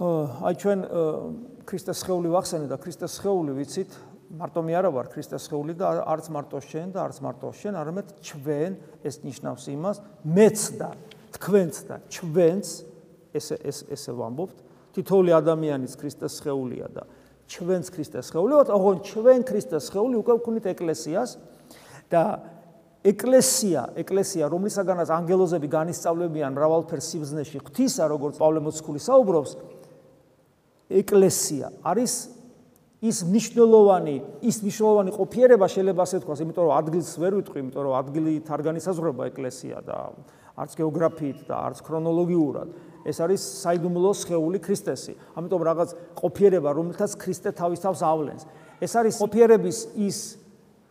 აი 0.00 0.54
ჩვენ 0.56 0.80
ქრისტეს 1.68 2.00
ხეული 2.08 2.30
ვახსენე 2.32 2.70
და 2.72 2.76
ქრისტეს 2.80 3.20
ხეული 3.20 3.52
ვიცით 3.58 3.92
მარტო 4.32 4.62
მე 4.64 4.74
არა 4.78 4.90
ვარ 4.94 5.08
ქრისტეს 5.12 5.44
ხეული 5.52 5.74
და 5.76 5.90
არც 6.08 6.30
მარტო 6.32 6.60
შენ 6.64 6.94
და 6.94 7.02
არც 7.04 7.18
მარტო 7.20 7.50
შენ, 7.52 7.76
არამედ 7.76 8.06
ჩვენ 8.24 8.72
ეს 9.04 9.16
ნიშნავს 9.26 9.64
იმას, 9.74 9.96
მეც 10.24 10.58
და 10.80 10.90
თქვენც 11.36 11.74
და 11.84 11.96
ჩვენც 12.08 12.66
ესე 13.36 13.56
ეს 13.60 13.78
ესე 13.92 14.12
ვამბობთ, 14.16 14.56
თითოეული 14.96 15.34
ადამიანის 15.36 15.98
ქრისტეს 16.00 16.40
ხეულია 16.46 16.88
და 16.94 17.04
ჩვენც 17.50 17.90
ქრისტეს 17.92 18.32
ხეული 18.32 18.56
ვართ, 18.56 18.70
ოღონ 18.70 18.96
ჩვენ 19.04 19.40
ქრისტეს 19.44 19.90
ხეული 19.92 20.16
უკვე 20.22 20.32
ვქონით 20.40 20.64
ეკლესიას 20.70 21.30
და 22.08 22.24
ეკლესია, 23.04 23.82
ეკლესია, 24.00 24.48
რომლისაგანაც 24.48 25.08
ანგელოზები 25.12 25.68
განისწავლებიან 25.68 26.56
მრავალფერ 26.56 27.00
სიბზნეში 27.00 27.58
ღვთისა, 27.64 28.04
როგორც 28.12 28.36
პავლე 28.38 28.60
მოციქული 28.60 29.00
საუბრობს, 29.00 29.52
ეკლესია 30.90 31.70
არის 31.86 32.12
ის 33.00 33.22
მნიშვნელოვანი 33.24 34.16
ის 34.44 34.56
მნიშვნელოვანი 34.60 35.10
ყოფიერება 35.16 35.66
შეიძლება 35.72 36.02
ასე 36.04 36.18
თქვას, 36.20 36.40
იმიტომ 36.44 36.64
რომ 36.68 36.74
ადგილს 36.76 37.12
ვერ 37.16 37.32
ვიტყვი, 37.40 37.58
იმიტომ 37.64 37.82
რომ 37.86 37.94
ადგილით 37.96 38.46
არ 38.50 38.60
განისაზღვრება 38.68 39.22
ეკლესია 39.30 39.78
და 39.86 39.96
არც 40.60 40.72
გეოგრაფიით 40.76 41.38
და 41.48 41.54
არც 41.70 41.78
ქრონოლოგიურად. 41.80 42.68
ეს 43.00 43.16
არის 43.24 43.40
საიდუმლო 43.64 44.10
სხეული 44.12 44.58
ქრისტესი. 44.60 45.14
ამიტომ 45.32 45.62
რაღაც 45.64 45.90
ყოფიერება, 46.20 46.68
რომელთაც 46.76 47.16
ქრისტე 47.16 47.50
თავის 47.56 47.80
თავს 47.80 48.00
ავლენს. 48.04 48.42
ეს 48.80 48.92
არის 48.96 49.14
ყოფიერების 49.16 49.78
ის 49.96 50.18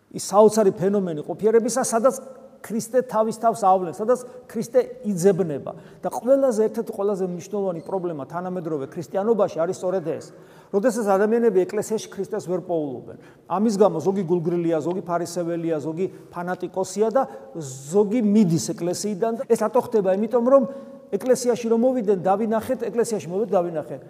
ის 0.09 0.23
საოცარი 0.25 0.73
ფენომენი 0.73 1.21
ყოფიერებისა, 1.21 1.85
სადაც 1.85 2.17
ქრისტე 2.59 3.03
თავის 3.07 3.37
თავს 3.39 3.61
ავლენს, 3.63 3.97
სადაც 3.99 4.19
ქრისტე 4.51 4.79
იძებნება 5.07 5.71
და 6.03 6.09
ყველაზე 6.11 6.61
ერთ-ერთი 6.69 6.91
ყველაზე 6.97 7.25
მნიშვნელოვანი 7.31 7.81
პრობლემა 7.87 8.23
თანამედროვე 8.27 8.85
ქრისტიანობაში 8.91 9.57
არის 9.63 9.75
სწორედ 9.79 10.05
ეს. 10.07 10.25
როდესაც 10.69 11.05
ადამიანები 11.09 11.65
ეკლესიაში 11.65 12.07
ქრისტეს 12.13 12.45
ვერ 12.45 12.61
პოულობენ. 12.67 13.17
ამის 13.49 13.75
გამო 13.79 13.97
ზოგი 14.05 14.23
გულგრილია, 14.29 14.77
ზოგი 14.85 15.01
ფარისეველია, 15.01 15.77
ზოგი 15.81 16.05
ფანატიკოსია 16.29 17.07
და 17.09 17.23
ზოგი 17.57 18.21
მიდის 18.21 18.65
ეკლესიიდან 18.77 19.31
და 19.39 19.43
ეს 19.49 19.59
რატო 19.65 19.81
ხდება? 19.89 20.13
იმიტომ 20.13 20.45
რომ 20.45 20.63
ეკლესიაში 21.09 21.65
რომ 21.73 21.79
მოვიდნენ, 21.89 22.19
დავინახეთ, 22.21 22.79
ეკლესიაში 22.85 23.27
მოვიდეთ, 23.33 23.51
დავინახეთ. 23.55 24.01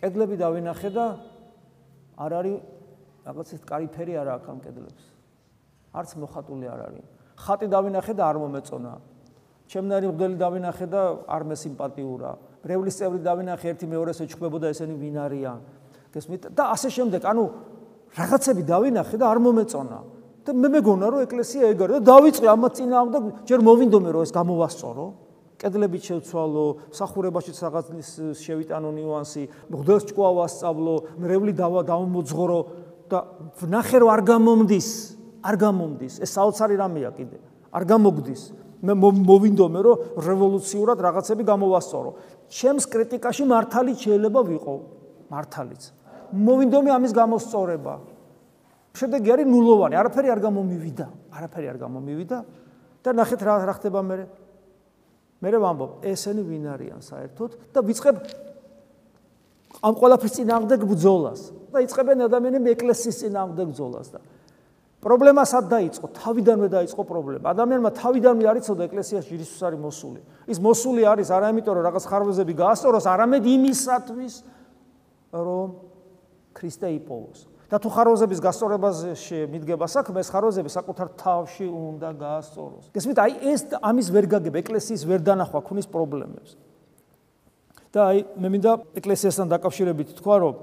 კედლები 0.00 0.36
დავინახე 0.40 0.90
და 0.96 1.04
არ 2.16 2.32
არის 2.40 2.56
რაღაც 3.26 3.48
ეს 3.52 3.62
კარიფერი 3.68 4.12
არა 4.16 4.32
აქვს 4.40 4.48
ამ 4.48 4.58
კედლებს. 4.64 5.02
არც 5.92 6.10
მოხატული 6.20 6.66
არ 6.72 6.80
არის. 6.88 7.15
ხატი 7.36 7.66
დავინახე 7.68 8.12
და 8.16 8.22
არ 8.26 8.36
მომეწონა. 8.42 8.92
ჩემნარი 9.68 10.06
მგდელი 10.10 10.36
დავინახე 10.40 10.86
და 10.88 11.00
არ 11.28 11.42
მესიმპათიურა. 11.52 12.30
ბრევლის 12.64 12.96
წევრი 12.98 13.20
დავინახე 13.22 13.66
ერთი 13.72 13.86
მეორეს 13.86 14.18
ეჩხმებოდა 14.24 14.66
ესენი 14.72 14.94
ვინ 14.96 15.16
არიან. 15.26 15.58
გესმით? 16.14 16.42
და 16.56 16.62
ასე 16.74 16.88
შემდეგ, 16.90 17.22
ანუ 17.26 17.44
რაღაცები 18.16 18.62
დავინახე 18.62 19.16
და 19.20 19.26
არ 19.26 19.38
მომეწონა. 19.42 19.98
და 20.46 20.54
მე 20.54 20.68
მეგონა 20.78 21.06
რომ 21.10 21.20
ეკლესია 21.26 21.74
ეგ 21.74 21.80
არის 21.82 21.94
და 21.98 22.02
დავიწყე 22.06 22.46
ამათ 22.46 22.72
წინააღმ 22.78 23.10
და 23.10 23.18
ჯერ 23.50 23.60
მოვინდომე 23.66 24.10
რომ 24.14 24.22
ეს 24.22 24.30
გამოვასწორო. 24.30 25.06
კედლებით 25.58 26.02
შევცვალო, 26.06 26.66
სახურებაში 26.94 27.52
რაღაც 27.56 27.86
შევიტანო 28.38 28.90
ნიუანსი, 28.92 29.42
მგდელს 29.72 30.04
ჭკუა 30.12 30.30
ვასწავლო, 30.36 30.94
მრევლი 31.18 31.52
დავა 31.56 31.80
დავმოძღორო 31.90 32.60
და 33.10 33.18
ვნახე 33.64 33.96
რომ 34.04 34.10
არ 34.14 34.22
გამომდის. 34.22 34.88
არ 35.46 35.56
გამომდის. 35.62 36.14
ეს 36.22 36.30
საოცარი 36.34 36.74
რამეა 36.74 37.10
კიდე. 37.14 37.38
არ 37.70 37.84
გამოგდის. 37.86 38.42
მე 38.82 38.92
მოვინდომე 38.98 39.80
რომ 39.86 39.96
რევოლუციურად 40.20 40.98
რაღაცები 41.00 41.42
გამოვასწორო. 41.46 42.10
ჩემს 42.50 42.84
კრიტიკაში 42.90 43.44
მართალი 43.46 43.92
შეიძლება 43.96 44.40
ვიყო, 44.50 44.74
მართალიც. 45.30 45.82
მოვინდომე 46.34 46.90
ამის 46.92 47.12
გამოსწორება. 47.14 47.94
შედეგი 48.96 49.28
არის 49.32 49.46
ნულოვანი, 49.46 49.94
არაფერი 49.96 50.28
არ 50.32 50.40
გამომივიდა, 50.40 51.06
არაფერი 51.36 51.66
არ 51.72 51.78
გამომივიდა 51.84 52.38
და 53.04 53.10
ნახეთ 53.12 53.40
რა 53.44 53.54
რა 53.68 53.74
ხდება 53.76 54.00
მე. 54.02 54.16
მე 55.36 55.48
ვამბობ, 55.52 55.90
ესენი 56.00 56.42
ვინ 56.48 56.64
არიან 56.74 57.00
საერთოდ 57.04 57.50
და 57.76 57.80
ვიწყებ 57.84 58.16
ამ 59.84 59.94
ყველაფრის 60.00 60.32
წინააღმდეგ 60.32 60.80
ბრძოლას. 60.88 61.40
და 61.76 61.84
იწყებენ 61.84 62.24
ადამიანები 62.24 62.72
ეკლესიის 62.72 63.16
წინააღმდეგ 63.20 63.66
ბრძოლას 63.68 64.08
და 64.16 64.18
პრობლემა 65.06 65.42
სად 65.46 65.68
დაიწყო? 65.70 66.06
თავიდანვე 66.18 66.68
დაიწყო 66.72 67.02
პრობლემა. 67.06 67.46
ადამიანმა 67.54 67.90
თავიდანვე 67.94 68.44
არ 68.50 68.56
იცოდა 68.58 68.82
ეკლესიაში 68.90 69.30
იესოს 69.38 69.62
არის 69.62 69.78
მოსული. 69.78 70.20
ის 70.50 70.58
მოსული 70.58 71.02
არის 71.06 71.28
არა 71.30 71.46
იმიტომ 71.54 71.74
რომ 71.78 71.84
რაღაც 71.86 72.04
ხარვეზები 72.10 72.54
გაასწოროს, 72.58 73.06
არამედ 73.06 73.44
იმისათვის 73.46 74.34
რომ 75.30 75.68
ქრისტე 76.58 76.88
იპოვოს. 76.98 77.40
და 77.66 77.76
თუ 77.82 77.88
ხარვეზების 77.90 78.40
გასწორებაზე 78.46 79.10
მიდგება 79.50 79.86
საქმე, 79.90 80.22
ეს 80.22 80.30
ხარვეზები 80.30 80.70
საკუთარ 80.70 81.08
თავში 81.18 81.66
უნდა 81.66 82.08
გაასწოროს. 82.14 82.84
გესმით, 82.94 83.18
აი 83.18 83.32
ეს 83.42 83.60
ამის 83.82 84.06
ვერ 84.14 84.26
გაგებ 84.26 84.54
ეკლესიის 84.62 85.02
ვერ 85.02 85.20
დანახვა 85.22 85.60
ქუნის 85.66 85.86
პრობლემებს. 85.90 86.50
და 87.90 88.00
აი 88.10 88.18
მე 88.38 88.48
მინდა 88.54 88.72
ეკლესიასთან 88.98 89.46
დაკავშირებით 89.54 90.08
თქვა, 90.18 90.36
რომ 90.46 90.54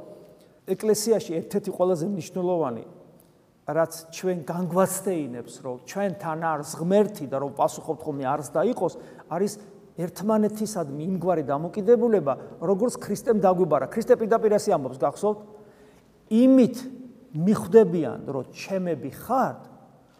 ეკლესიაში 0.63 1.31
ერთ-ერთი 1.43 1.69
ყველაზე 1.75 2.05
მნიშვნელოვანი 2.07 2.83
რაც 3.63 3.91
ჩვენ 4.11 4.37
განგვაცდეინებს, 4.43 5.53
რომ 5.63 5.75
ჩვენთან 5.87 6.39
არის 6.43 6.71
ღმერთი 6.83 7.25
და 7.31 7.37
რომ 7.39 7.51
პასუხობთ 7.55 8.01
ხოლმე 8.03 8.25
არს 8.27 8.47
და 8.51 8.61
იყოს, 8.67 8.93
არის 9.31 9.53
ერთმანეთისადმი 9.93 11.03
იმგვარი 11.15 11.43
დამოკიდებულება, 11.47 12.33
როგორც 12.59 12.93
ქრისტემ 12.99 13.39
დაგვიბარა. 13.39 13.87
ქრისტე 13.87 14.19
პირდაპირ 14.19 14.51
ასე 14.57 14.75
ამბობს, 14.75 14.99
გახსოვთ? 14.99 15.39
იმით 16.33 16.75
მიხვდებიან, 17.33 18.19
რომ 18.27 18.43
ჩემები 18.51 19.11
ხართ, 19.15 19.61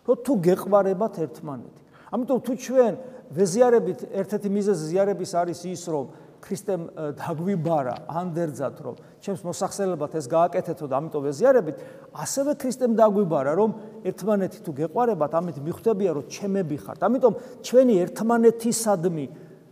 რომ 0.08 0.18
თუ 0.24 0.34
გეყვარებათ 0.40 1.14
ერთმანეთი. 1.26 1.82
ამიტომ 2.14 2.40
თუ 2.48 2.54
ჩვენ 2.64 2.94
ვეზიარებით 3.34 4.00
ერთ-ერთი 4.14 4.50
მიზეზი 4.54 4.84
ზიარების 4.94 5.32
არის 5.34 5.60
ის, 5.68 5.84
რომ 5.90 6.06
ქრისტემ 6.44 6.82
დაგვიბარა 7.16 7.96
ანდერძათ 8.20 8.78
რომ 8.84 8.96
ჩემს 9.24 9.42
მოსახსენებლად 9.48 10.12
ეს 10.20 10.28
გააკეთეთო 10.28 10.86
და 10.92 10.96
ამიტომ 11.00 11.24
ეზიარებით 11.32 11.78
ასევე 12.12 12.52
ქრისტემ 12.60 12.98
დაგვიბარა 13.00 13.54
რომ 13.56 13.72
ერთმანეთი 14.12 14.60
თუ 14.68 14.72
გეყარებათ 14.84 15.32
ამით 15.40 15.58
მიხვდებია 15.64 16.12
რომ 16.20 16.26
ჩემები 16.28 16.78
ხართ. 16.84 17.00
ამიტომ 17.00 17.34
ჩვენი 17.64 17.94
ერთმანეთისადმი 18.04 19.26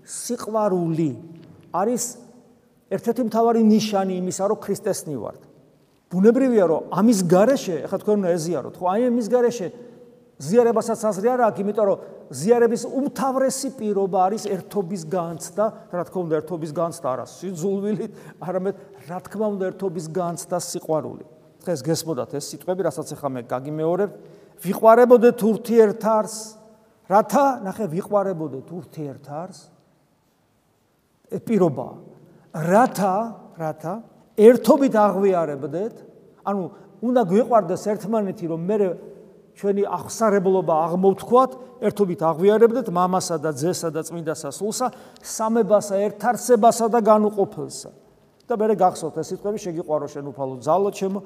სიყვარული 0.08 1.12
არის 1.76 2.04
ერთ-ერთი 2.92 3.22
მთავარი 3.28 3.62
ნიშანი 3.68 4.14
იმისა 4.24 4.44
რომ 4.52 4.59
ქრისტესნი 4.64 5.16
ვართ 5.20 5.42
ბუნებრივია 6.12 6.66
რომ 6.72 6.82
ამის 6.92 7.20
გარეშე 7.32 7.76
ახლა 7.88 7.98
თქვენ 8.03 8.16
უნდა 8.20 8.30
ეზიაროთ 8.36 8.76
ხო? 8.80 8.86
აი 8.92 9.02
ამის 9.12 9.28
გარეშე 9.32 9.68
ზიარებასაც 10.41 11.02
აზრი 11.06 11.28
არ 11.31 11.41
აქვს, 11.46 11.62
იმიტომ 11.62 11.85
რომ 11.85 12.00
ზიარების 12.31 12.84
უმთავრესი 12.88 13.69
პირობა 13.78 14.18
არის 14.25 14.44
ერთობის 14.50 15.03
განცდა, 15.12 15.66
რა 15.91 16.03
თქმა 16.07 16.22
უნდა, 16.25 16.35
ერთობის 16.41 16.72
განცდა 16.74 17.07
არა 17.12 17.25
სიძულვილით, 17.29 18.12
არამედ 18.41 18.75
რა 19.09 19.19
თქმა 19.28 19.46
უნდა, 19.53 19.63
ერთობის 19.72 20.06
განცდა 20.16 20.57
სიყვარული. 20.66 21.25
დღეს 21.62 21.79
გესმოდათ 21.85 22.31
ეს 22.41 22.46
სიტყვები, 22.52 22.81
რასაც 22.90 23.07
ახლა 23.13 23.29
მე 23.38 23.41
გაგიმეორებ, 23.52 24.12
ვიყვარებოდეთ 24.66 25.38
ურთიერთარს, 25.46 26.35
რათა, 27.12 27.46
ნახე, 27.66 27.85
ვიყვარებოდეთ 27.91 28.68
ურთიერთარს. 28.72 29.59
ეს 31.31 31.41
პირობა. 31.46 31.88
რათა, 32.52 33.16
რათა 33.62 33.94
ერთობით 34.35 34.94
აღვიარებდეთ, 34.96 35.96
ანუ 36.47 36.62
უნდა 37.02 37.22
გვიყვარდეს 37.29 37.84
ერთმანეთი, 37.94 38.46
რომ 38.52 38.62
მე 38.66 38.75
ჩვენი 39.61 39.83
აღსარებლობა 39.85 40.75
აღმოვთქვათ, 40.89 41.51
ერთობით 41.85 42.22
აღვიარებდეთ 42.25 42.88
მამასა 42.89 43.38
და 43.38 43.51
ძესა 43.53 43.94
და 43.94 44.01
წმინდასა 44.01 44.49
სულსა, 44.57 44.88
სამებასა, 45.22 46.01
ერთარსებასა 46.09 46.89
და 46.89 46.99
განუყოფელსა. 47.05 47.91
და 48.51 48.57
მე 48.59 48.75
გახსოვთ 48.75 49.16
ეს 49.22 49.28
სიტყვები, 49.31 49.59
შეგიყვარო 49.63 50.08
შენ 50.11 50.25
უფალო 50.28 50.55
ძალო 50.59 50.90
ჩემო, 50.91 51.19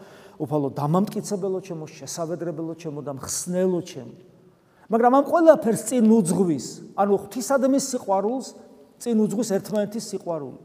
უფალო 0.45 0.69
დამამტკიცებელო 0.77 1.59
ჩემო, 1.65 1.85
შესაძლებელო 1.89 2.73
ჩემო 2.77 3.01
და 3.01 3.11
მხსნელო 3.17 3.81
ჩემო. 3.81 4.15
მაგრამ 4.93 5.13
ამ 5.17 5.25
ყველაფერს 5.25 5.81
წინ 5.89 6.05
უძღვის, 6.05 6.65
ანუ 6.93 7.13
ღვთისადმის 7.25 7.83
სიყვარულს 7.89 8.47
წინ 9.01 9.15
უძღვის 9.25 9.49
ერთმანეთის 9.57 10.05
სიყვარული. 10.13 10.59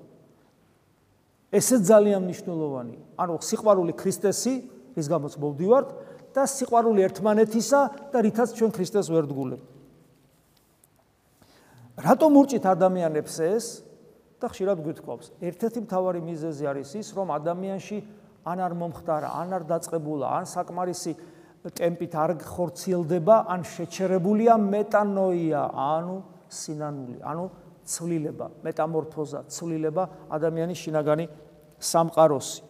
ესე 1.48 1.76
ძალიან 1.80 2.20
მნიშვნელოვანი. 2.28 2.96
ანუ 3.16 3.34
სიყვარული 3.40 3.92
ქრისტესი, 3.96 4.54
რის 4.96 5.06
გამოც 5.08 5.34
მოვდივართ, 5.40 5.88
და 6.34 6.46
სიყვარული 6.46 7.04
ერთმანეთისა 7.06 7.80
და 8.14 8.18
რითაც 8.22 8.54
ჩვენ 8.54 8.70
ქრისტეს 8.74 9.06
ვერ 9.10 9.24
დგულებთ. 9.30 9.64
რატომ 12.00 12.30
ურჭით 12.40 12.64
ადამიანებს 12.64 13.36
ეს? 13.44 13.66
და 14.40 14.48
ხშირად 14.48 14.80
გვითხოვს, 14.80 15.26
ერთ-ერთი 15.44 15.80
მთავარი 15.84 16.20
მიზეზი 16.24 16.64
არის 16.64 16.90
ის, 16.96 17.08
რომ 17.12 17.28
ადამიანში 17.28 17.98
ან 18.48 18.58
არ 18.64 18.72
მომხდარა, 18.72 19.28
ან 19.36 19.48
არ 19.52 19.62
დაწყებულა, 19.68 20.26
ან 20.32 20.44
საკმარისი 20.48 21.12
ტემპით 21.76 22.14
არ 22.16 22.30
ხორციელდება, 22.40 23.36
ან 23.52 23.60
შეჩერებულია 23.68 24.56
მეტანოია, 24.56 25.62
ანუ 25.76 26.16
სინანული, 26.48 27.20
ანუ 27.20 27.44
ცვლილება, 27.84 28.46
მეტამორფოზა, 28.64 29.44
ცვლილება 29.52 30.08
ადამიანის 30.32 30.78
შინაგანი 30.88 31.28
სამყაროსი. 31.76 32.69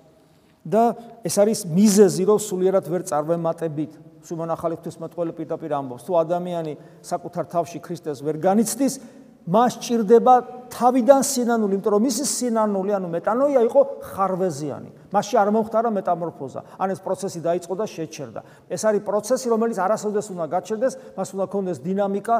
და 0.64 0.96
ეს 1.24 1.34
არის 1.40 1.60
მიზეზი, 1.66 2.22
რომ 2.28 2.38
სულიერად 2.38 2.84
ვერ 2.88 3.02
წარმემატებით. 3.08 3.92
სულმან 4.20 4.52
ახალი 4.52 4.76
ღვთისმეტყველი 4.76 5.32
პირდაპირ 5.32 5.72
ამბობს, 5.80 6.04
თუ 6.04 6.12
ადამიანი 6.20 6.72
საკუთარ 7.00 7.44
თავში 7.48 7.78
ქრისტეს 7.80 8.20
ვერ 8.20 8.36
განიცდის, 8.36 9.00
მას 9.48 9.80
ჭირდება 9.80 10.34
თავიდან 10.68 11.22
სინანული, 11.24 11.72
იმიტომ 11.80 11.92
რომ 11.96 12.02
მისი 12.04 12.24
სინანული, 12.28 12.92
ანუ 12.92 13.08
მეტანოია 13.08 13.60
იყო 13.64 13.80
ხარვეზიანი. 14.12 14.90
მასში 15.10 15.34
არ 15.40 15.48
მომხდარა 15.56 15.90
მეტამორფოზა. 15.96 16.60
ან 16.76 16.88
ეს 16.92 17.00
პროცესი 17.00 17.40
დაიწყო 17.40 17.74
და 17.80 17.86
შეჩერდა. 17.88 18.40
ეს 18.68 18.82
არის 18.84 19.00
პროცესი, 19.00 19.46
რომელიც 19.48 19.78
არასოდეს 19.80 20.26
უნდა 20.30 20.46
გაჩერდეს, 20.54 20.92
მას 21.16 21.28
უნდა 21.34 21.46
კონდეს 21.48 21.78
დინამიკა, 21.80 22.36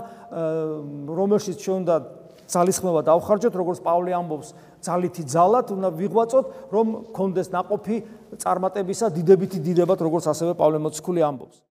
რომელშიც 1.08 1.56
ჩვენ 1.56 1.76
უნდა 1.82 1.96
ძალისხმევა 2.50 3.00
დავხარჯოთ, 3.06 3.55
როგორც 3.61 3.79
პავლე 3.87 4.12
ამბობს, 4.19 4.49
ძალითი 4.82 5.23
ძალად 5.31 5.67
უნდა 5.76 5.88
ვიღვაწოთ, 6.00 6.47
რომ 6.75 6.87
კონდეს 7.14 7.49
ناقოფი 7.55 7.97
წარმატებისა, 8.43 9.06
დიდებითი 9.14 9.58
დიდებად, 9.62 9.99
როგორც 10.02 10.31
ასევე 10.35 10.52
პავლე 10.58 10.79
მოციქული 10.82 11.23
ამბობს. 11.23 11.69